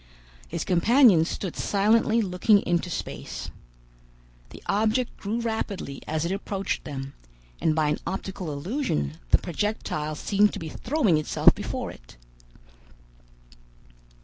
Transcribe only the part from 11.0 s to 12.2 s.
itself before it.